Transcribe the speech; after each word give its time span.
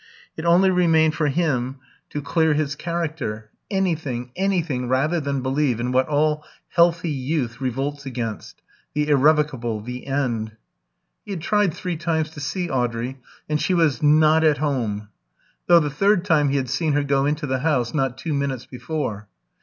It 0.35 0.45
only 0.45 0.71
remained 0.71 1.13
for 1.13 1.27
him 1.27 1.77
to 2.09 2.23
clear 2.23 2.55
his 2.55 2.73
character. 2.73 3.51
Anything, 3.69 4.31
anything 4.35 4.87
rather 4.89 5.19
than 5.19 5.43
believe 5.43 5.79
in 5.79 5.91
what 5.91 6.07
all 6.07 6.43
healthy 6.69 7.11
youth 7.11 7.61
revolts 7.61 8.03
against 8.03 8.63
the 8.95 9.07
irrevocable, 9.09 9.79
the 9.81 10.07
end. 10.07 10.57
He 11.23 11.29
had 11.33 11.41
tried 11.41 11.75
three 11.75 11.97
times 11.97 12.31
to 12.31 12.39
see 12.39 12.67
Audrey, 12.67 13.19
and 13.47 13.61
she 13.61 13.75
was 13.75 14.01
"not 14.01 14.43
at 14.43 14.57
home"; 14.57 15.09
though 15.67 15.79
the 15.79 15.91
third 15.91 16.25
time 16.25 16.49
he 16.49 16.57
had 16.57 16.67
seen 16.69 16.93
her 16.93 17.03
go 17.03 17.27
into 17.27 17.45
the 17.45 17.59
house 17.59 17.93
not 17.93 18.17
two 18.17 18.33
minutes 18.33 18.65
before. 18.65 19.27